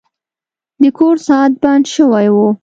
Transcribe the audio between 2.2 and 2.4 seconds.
و.